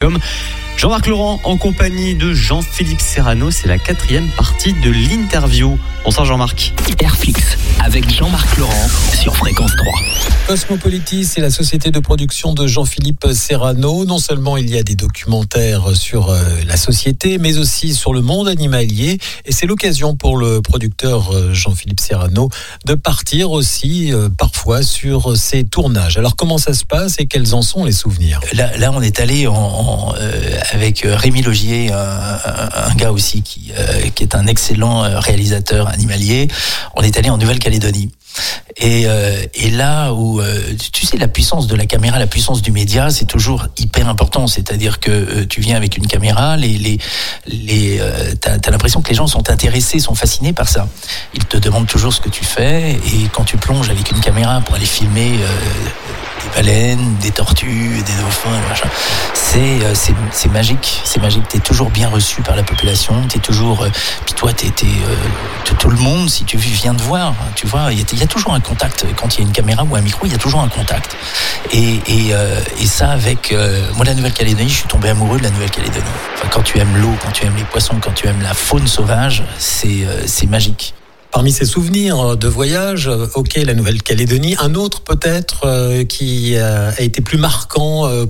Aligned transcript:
Comme 0.00 0.18
Jean-Marc 0.80 1.08
Laurent 1.08 1.38
en 1.44 1.58
compagnie 1.58 2.14
de 2.14 2.32
Jean-Philippe 2.32 3.02
Serrano, 3.02 3.50
c'est 3.50 3.68
la 3.68 3.76
quatrième 3.76 4.30
partie 4.30 4.72
de 4.72 4.88
l'interview. 4.90 5.78
Bonsoir 6.04 6.24
Jean-Marc. 6.24 6.72
Airfix 7.02 7.58
avec 7.84 8.10
Jean-Marc 8.10 8.56
Laurent 8.56 8.88
sur 9.20 9.36
Fréquence 9.36 9.72
3. 9.76 9.92
Cosmopolitis, 10.46 11.24
c'est 11.26 11.42
la 11.42 11.50
société 11.50 11.90
de 11.90 11.98
production 12.00 12.54
de 12.54 12.66
Jean-Philippe 12.66 13.26
Serrano. 13.32 14.06
Non 14.06 14.18
seulement 14.18 14.56
il 14.56 14.70
y 14.70 14.78
a 14.78 14.82
des 14.82 14.94
documentaires 14.94 15.94
sur 15.94 16.30
euh, 16.30 16.42
la 16.66 16.76
société, 16.76 17.36
mais 17.36 17.58
aussi 17.58 17.94
sur 17.94 18.14
le 18.14 18.22
monde 18.22 18.48
animalier. 18.48 19.18
Et 19.44 19.52
c'est 19.52 19.66
l'occasion 19.66 20.16
pour 20.16 20.38
le 20.38 20.62
producteur 20.62 21.30
euh, 21.32 21.52
Jean-Philippe 21.52 22.00
Serrano 22.00 22.48
de 22.86 22.94
partir 22.94 23.50
aussi 23.50 24.12
euh, 24.12 24.28
parfois 24.36 24.82
sur 24.82 25.36
ses 25.36 25.64
tournages. 25.64 26.16
Alors 26.16 26.36
comment 26.36 26.58
ça 26.58 26.72
se 26.72 26.86
passe 26.86 27.16
et 27.18 27.26
quels 27.26 27.54
en 27.54 27.62
sont 27.62 27.84
les 27.84 27.92
souvenirs? 27.92 28.40
Là, 28.54 28.76
là 28.78 28.92
on 28.92 29.02
est 29.02 29.20
allé 29.20 29.46
en, 29.46 29.54
en, 29.54 30.14
euh, 30.16 30.60
avec 30.74 31.02
Rémi 31.04 31.42
Logier, 31.42 31.92
un, 31.92 31.96
un, 31.96 32.90
un 32.90 32.94
gars 32.94 33.12
aussi 33.12 33.42
qui, 33.42 33.72
euh, 33.76 34.08
qui 34.14 34.22
est 34.22 34.34
un 34.34 34.46
excellent 34.46 35.20
réalisateur 35.20 35.88
animalier. 35.88 36.48
On 36.94 37.02
est 37.02 37.16
allé 37.18 37.30
en 37.30 37.38
Nouvelle-Calédonie. 37.38 38.10
Et, 38.76 39.02
euh, 39.06 39.42
et, 39.54 39.70
là 39.70 40.12
où 40.12 40.40
euh, 40.40 40.60
tu 40.92 41.04
sais 41.04 41.18
la 41.18 41.28
puissance 41.28 41.66
de 41.66 41.74
la 41.74 41.86
caméra, 41.86 42.18
la 42.18 42.28
puissance 42.28 42.62
du 42.62 42.70
média, 42.70 43.10
c'est 43.10 43.24
toujours 43.24 43.66
hyper 43.76 44.08
important. 44.08 44.46
C'est-à-dire 44.46 45.00
que 45.00 45.10
euh, 45.10 45.46
tu 45.46 45.60
viens 45.60 45.76
avec 45.76 45.96
une 45.96 46.06
caméra, 46.06 46.56
les 46.56 46.78
les 46.78 46.98
les 47.46 47.98
euh, 48.00 48.34
t'as 48.40 48.56
as, 48.64 48.70
l'impression 48.70 49.02
que 49.02 49.10
les 49.10 49.16
gens 49.16 49.26
sont 49.26 49.50
intéressés, 49.50 49.98
sont 49.98 50.14
fascinés 50.14 50.52
par 50.52 50.68
ça. 50.68 50.88
Ils 51.34 51.44
te 51.44 51.56
demandent 51.56 51.88
toujours 51.88 52.12
ce 52.12 52.20
que 52.20 52.30
tu 52.30 52.44
fais 52.44 52.92
et 52.92 53.28
quand 53.32 53.44
tu 53.44 53.56
plonges 53.56 53.90
avec 53.90 54.10
une 54.12 54.20
caméra 54.20 54.60
pour 54.60 54.76
aller 54.76 54.86
filmer 54.86 55.32
euh, 55.32 55.46
des 56.42 56.62
baleines, 56.62 57.16
des 57.20 57.30
tortues, 57.30 58.02
des 58.04 58.12
dauphins, 58.22 58.50
c'est 59.34 59.78
c'est 59.94 60.14
c'est 60.32 60.50
magique, 60.50 61.00
c'est 61.04 61.20
magique. 61.20 61.48
T'es 61.48 61.58
toujours 61.58 61.90
bien 61.90 62.08
reçu 62.08 62.42
par 62.42 62.56
la 62.56 62.62
population, 62.62 63.14
t'es 63.28 63.38
toujours 63.38 63.86
puis 64.24 64.34
toi 64.34 64.52
t'es 64.52 64.70
tout 65.78 65.90
le 65.90 65.96
monde 65.96 66.28
si 66.28 66.44
tu 66.44 66.56
viens 66.56 66.94
de 66.94 67.02
voir, 67.02 67.34
tu 67.54 67.66
vois, 67.66 67.92
il 67.92 67.98
y, 67.98 68.22
a 68.22 68.26
toujours 68.26 68.54
un 68.54 68.60
contact. 68.60 69.06
Quand 69.16 69.36
il 69.36 69.40
y 69.40 69.44
a 69.44 69.46
une 69.46 69.52
caméra 69.52 69.84
ou 69.84 69.94
un 69.96 70.00
micro, 70.00 70.26
il 70.26 70.32
y 70.32 70.34
a 70.34 70.38
toujours 70.38 70.60
un 70.60 70.68
contact. 70.68 71.16
Et, 71.72 71.94
et, 72.06 72.32
euh, 72.32 72.60
et 72.80 72.86
ça, 72.86 73.10
avec 73.10 73.52
euh, 73.52 73.82
moi, 73.96 74.04
la 74.04 74.14
Nouvelle-Calédonie, 74.14 74.68
je 74.68 74.76
suis 74.76 74.88
tombé 74.88 75.08
amoureux 75.08 75.38
de 75.38 75.44
la 75.44 75.50
Nouvelle-Calédonie. 75.50 76.04
Enfin, 76.34 76.48
quand 76.50 76.62
tu 76.62 76.78
aimes 76.78 76.96
l'eau, 76.96 77.14
quand 77.24 77.32
tu 77.32 77.46
aimes 77.46 77.56
les 77.56 77.64
poissons, 77.64 77.96
quand 78.00 78.12
tu 78.12 78.26
aimes 78.26 78.42
la 78.42 78.54
faune 78.54 78.86
sauvage, 78.86 79.42
c'est 79.58 80.04
euh, 80.04 80.24
c'est 80.26 80.46
magique. 80.46 80.94
Parmi 81.32 81.52
ces 81.52 81.64
souvenirs 81.64 82.36
de 82.36 82.48
voyage, 82.48 83.08
ok, 83.34 83.54
la 83.64 83.74
Nouvelle-Calédonie, 83.74 84.56
un 84.60 84.74
autre 84.74 85.02
peut-être 85.02 85.64
euh, 85.64 86.04
qui 86.04 86.56
a 86.56 87.00
été 87.00 87.20
plus 87.20 87.38
marquant, 87.38 88.06
euh, 88.06 88.26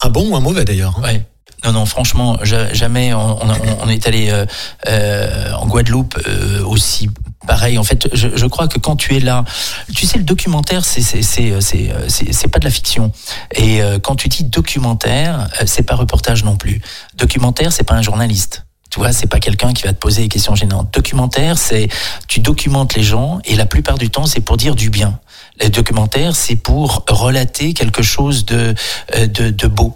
un 0.00 0.08
bon 0.08 0.30
ou 0.30 0.36
un 0.36 0.40
mauvais 0.40 0.64
d'ailleurs. 0.64 0.98
Ouais. 1.02 1.24
Non, 1.64 1.72
non, 1.72 1.86
franchement, 1.86 2.38
jamais 2.44 3.12
on, 3.12 3.42
on, 3.42 3.48
on 3.82 3.88
est 3.88 4.06
allé 4.06 4.30
euh, 4.30 4.46
euh, 4.88 5.52
en 5.52 5.66
Guadeloupe 5.66 6.16
euh, 6.28 6.64
aussi 6.64 7.10
pareil. 7.46 7.78
En 7.78 7.84
fait, 7.84 8.08
je, 8.12 8.28
je, 8.36 8.46
crois 8.46 8.68
que 8.68 8.78
quand 8.78 8.94
tu 8.94 9.16
es 9.16 9.20
là, 9.20 9.44
tu 9.92 10.06
sais, 10.06 10.18
le 10.18 10.24
documentaire, 10.24 10.84
c'est 10.84 11.00
c'est 11.02 12.48
pas 12.48 12.58
de 12.60 12.64
la 12.64 12.70
fiction. 12.70 13.10
Et 13.56 13.82
euh, 13.82 13.98
quand 13.98 14.14
tu 14.14 14.28
dis 14.28 14.44
documentaire, 14.44 15.48
c'est 15.66 15.82
pas 15.82 15.96
reportage 15.96 16.44
non 16.44 16.56
plus. 16.56 16.80
Documentaire, 17.16 17.72
c'est 17.72 17.84
pas 17.84 17.94
un 17.94 18.02
journaliste. 18.02 18.64
Tu 18.90 18.98
vois, 18.98 19.12
c'est 19.12 19.26
pas 19.26 19.38
quelqu'un 19.38 19.72
qui 19.72 19.82
va 19.82 19.92
te 19.92 19.98
poser 19.98 20.22
des 20.22 20.28
questions 20.28 20.54
gênantes. 20.54 20.92
Documentaire, 20.94 21.58
c'est 21.58 21.88
tu 22.26 22.40
documentes 22.40 22.94
les 22.94 23.02
gens 23.02 23.40
et 23.44 23.54
la 23.54 23.66
plupart 23.66 23.98
du 23.98 24.10
temps, 24.10 24.26
c'est 24.26 24.40
pour 24.40 24.56
dire 24.56 24.74
du 24.74 24.90
bien. 24.90 25.20
Le 25.60 25.68
documentaire, 25.68 26.34
c'est 26.34 26.56
pour 26.56 27.04
relater 27.08 27.74
quelque 27.74 28.02
chose 28.02 28.44
de 28.46 28.74
de, 29.14 29.50
de 29.50 29.66
beau. 29.66 29.94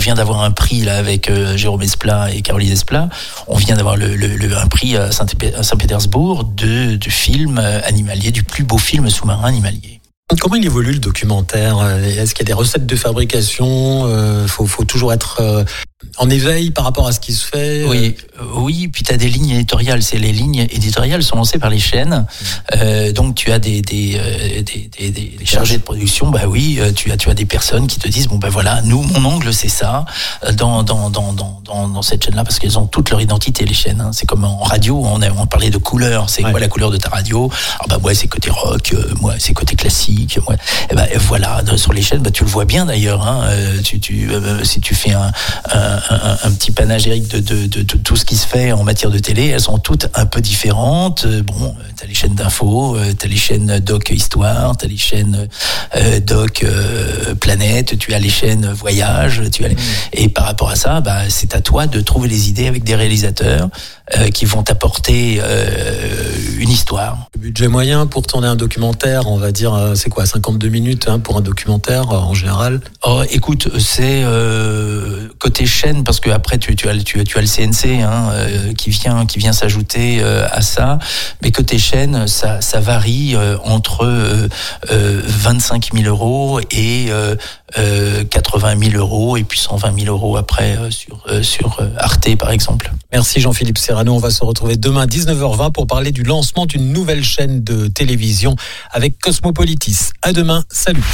On 0.00 0.04
vient 0.04 0.14
d'avoir 0.14 0.42
un 0.42 0.52
prix 0.52 0.82
là 0.82 0.96
avec 0.96 1.28
euh, 1.28 1.56
Jérôme 1.56 1.82
Esplat 1.82 2.32
et 2.32 2.40
Caroline 2.40 2.70
Esplat. 2.70 3.08
On 3.48 3.56
vient 3.56 3.74
d'avoir 3.74 3.96
le, 3.96 4.14
le, 4.14 4.28
le, 4.36 4.56
un 4.56 4.68
prix 4.68 4.96
à 4.96 5.10
Saint-Pétersbourg 5.10 6.44
de, 6.44 6.94
de 6.94 7.10
film 7.10 7.58
animalier, 7.58 8.30
du 8.30 8.44
plus 8.44 8.62
beau 8.62 8.78
film 8.78 9.10
sous-marin 9.10 9.48
animalier. 9.48 9.97
Comment 10.40 10.56
il 10.56 10.66
évolue 10.66 10.92
le 10.92 10.98
documentaire? 10.98 11.82
Est-ce 12.04 12.34
qu'il 12.34 12.46
y 12.46 12.50
a 12.50 12.52
des 12.52 12.58
recettes 12.58 12.84
de 12.84 12.96
fabrication? 12.96 14.06
Il 14.42 14.48
faut, 14.48 14.66
faut, 14.66 14.84
toujours 14.84 15.12
être 15.12 15.40
euh, 15.40 15.64
en 16.16 16.30
éveil 16.30 16.70
par 16.70 16.84
rapport 16.84 17.06
à 17.06 17.12
ce 17.12 17.20
qui 17.20 17.32
se 17.32 17.44
fait 17.44 17.84
Oui, 17.84 18.14
euh, 18.40 18.44
oui. 18.56 18.88
Puis 18.88 19.02
tu 19.02 19.12
as 19.12 19.16
des 19.16 19.28
lignes 19.28 19.50
éditoriales. 19.50 20.02
C'est 20.02 20.18
les 20.18 20.32
lignes 20.32 20.66
éditoriales 20.70 21.22
sont 21.22 21.36
lancées 21.36 21.58
par 21.58 21.70
les 21.70 21.78
chaînes. 21.78 22.26
Mmh. 22.26 22.44
Euh, 22.76 23.12
donc 23.12 23.34
tu 23.34 23.50
as 23.52 23.58
des 23.58 23.82
des, 23.82 24.16
euh, 24.16 24.62
des, 24.62 24.90
des, 24.98 25.10
des, 25.10 25.44
chargés 25.44 25.76
de 25.76 25.82
production. 25.82 26.30
Bah 26.30 26.42
oui, 26.46 26.80
tu 26.94 27.10
as 27.10 27.16
tu 27.16 27.30
as 27.30 27.34
des 27.34 27.44
personnes 27.44 27.86
qui 27.86 27.98
te 27.98 28.08
disent 28.08 28.28
bon 28.28 28.36
ben 28.36 28.48
bah 28.48 28.52
voilà, 28.52 28.82
nous 28.82 29.02
mon 29.02 29.24
angle 29.24 29.52
c'est 29.52 29.68
ça 29.68 30.04
dans 30.54 30.82
dans 30.82 31.10
dans 31.10 31.32
dans 31.32 31.60
dans, 31.88 32.02
cette 32.02 32.24
chaîne 32.24 32.36
là 32.36 32.44
parce 32.44 32.58
qu'elles 32.58 32.78
ont 32.78 32.86
toute 32.86 33.10
leur 33.10 33.20
identité 33.20 33.64
les 33.64 33.74
chaînes. 33.74 34.00
Hein. 34.00 34.10
C'est 34.12 34.26
comme 34.26 34.44
en 34.44 34.58
radio, 34.58 35.02
on 35.04 35.20
a 35.20 35.30
on 35.32 35.46
parlait 35.46 35.70
de 35.70 35.78
couleur. 35.78 36.30
C'est 36.30 36.44
ouais. 36.44 36.50
quoi 36.50 36.60
la 36.60 36.68
couleur 36.68 36.90
de 36.90 36.96
ta 36.96 37.10
radio? 37.10 37.50
Ah 37.80 37.84
bah 37.88 37.98
moi 38.00 38.14
c'est 38.14 38.28
côté 38.28 38.50
rock, 38.50 38.94
moi 39.20 39.34
c'est 39.38 39.52
côté 39.52 39.74
classique. 39.74 40.17
Moi, 40.46 40.56
et 40.90 40.94
bah 40.94 41.06
voilà 41.18 41.62
sur 41.76 41.92
les 41.92 42.02
chaînes, 42.02 42.22
bah 42.22 42.30
tu 42.30 42.44
le 42.44 42.50
vois 42.50 42.64
bien 42.64 42.86
d'ailleurs. 42.86 43.26
Hein. 43.26 43.48
tu 43.84 44.00
tu 44.00 44.28
si 44.62 44.80
tu 44.80 44.94
fais 44.94 45.12
un, 45.12 45.30
un 45.72 45.98
un, 46.10 46.38
un, 46.44 46.50
petit 46.52 46.70
panagérique 46.70 47.28
de, 47.28 47.40
de, 47.40 47.66
de, 47.66 47.82
de, 47.82 47.96
tout 47.98 48.16
ce 48.16 48.24
qui 48.24 48.36
se 48.36 48.46
fait 48.46 48.72
en 48.72 48.84
matière 48.84 49.10
de 49.10 49.18
télé. 49.18 49.48
Elles 49.48 49.60
sont 49.60 49.78
toutes 49.78 50.08
un 50.14 50.26
peu 50.26 50.40
différentes. 50.40 51.26
Bon, 51.26 51.74
t'as 51.96 52.06
les 52.06 52.14
chaînes 52.14 52.34
d'infos, 52.34 52.96
t'as 53.18 53.28
les 53.28 53.36
chaînes 53.36 53.78
Doc 53.80 54.10
Histoire, 54.10 54.76
t'as 54.76 54.86
les 54.86 54.96
chaînes 54.96 55.48
euh, 55.96 56.20
Doc 56.20 56.62
euh, 56.62 57.34
Planète, 57.34 57.98
tu 57.98 58.14
as 58.14 58.18
les 58.18 58.28
chaînes 58.28 58.70
Voyage, 58.72 59.42
tu 59.52 59.64
as 59.64 59.68
les... 59.68 59.74
mmh. 59.74 59.78
et 60.12 60.28
par 60.28 60.44
rapport 60.44 60.70
à 60.70 60.76
ça, 60.76 61.00
bah, 61.00 61.22
c'est 61.28 61.54
à 61.54 61.60
toi 61.60 61.86
de 61.86 62.00
trouver 62.00 62.28
les 62.28 62.48
idées 62.48 62.66
avec 62.66 62.84
des 62.84 62.94
réalisateurs 62.94 63.68
euh, 64.16 64.28
qui 64.30 64.44
vont 64.44 64.62
t'apporter 64.62 65.40
une 66.58 66.70
histoire. 66.70 67.28
Le 67.34 67.40
budget 67.40 67.68
moyen 67.68 68.06
pour 68.06 68.26
tourner 68.26 68.48
un 68.48 68.56
documentaire, 68.56 69.28
on 69.28 69.36
va 69.38 69.52
dire, 69.52 69.92
c'est 69.94 70.10
quoi, 70.10 70.26
52 70.26 70.68
minutes 70.68 71.08
hein, 71.08 71.18
pour 71.18 71.36
un 71.36 71.40
documentaire 71.40 72.10
en 72.10 72.34
général? 72.34 72.80
Oh, 73.04 73.22
écoute, 73.30 73.68
c'est 73.78 74.22
côté 75.48 75.64
chaîne 75.64 76.04
parce 76.04 76.20
que 76.20 76.28
après 76.28 76.58
tu, 76.58 76.76
tu, 76.76 76.90
as, 76.90 76.96
tu, 77.02 77.24
tu 77.24 77.38
as 77.38 77.40
le 77.40 77.46
CNC 77.46 78.02
hein, 78.02 78.30
euh, 78.32 78.74
qui 78.74 78.90
vient 78.90 79.24
qui 79.24 79.38
vient 79.38 79.54
s'ajouter 79.54 80.18
euh, 80.20 80.46
à 80.50 80.60
ça 80.60 80.98
mais 81.40 81.52
côté 81.52 81.78
chaîne 81.78 82.28
ça, 82.28 82.60
ça 82.60 82.80
varie 82.80 83.34
euh, 83.34 83.56
entre 83.64 84.06
25 84.90 85.94
000 85.94 86.06
euros 86.06 86.60
et 86.70 87.10
80 88.30 88.90
000 88.90 88.96
euros 88.98 89.38
et 89.38 89.44
puis 89.44 89.58
120 89.58 90.00
000 90.00 90.14
euros 90.14 90.36
après 90.36 90.76
sur 90.90 91.24
sur 91.42 91.80
Arte 91.96 92.36
par 92.36 92.50
exemple. 92.50 92.92
Merci 93.10 93.40
Jean-Philippe 93.40 93.78
Serrano, 93.78 94.14
on 94.14 94.18
va 94.18 94.30
se 94.30 94.44
retrouver 94.44 94.76
demain 94.76 95.06
19h20 95.06 95.72
pour 95.72 95.86
parler 95.86 96.12
du 96.12 96.24
lancement 96.24 96.66
d'une 96.66 96.92
nouvelle 96.92 97.24
chaîne 97.24 97.64
de 97.64 97.86
télévision 97.88 98.54
avec 98.90 99.18
Cosmopolitis. 99.18 100.10
À 100.20 100.32
demain, 100.34 100.64
salut. 100.70 101.04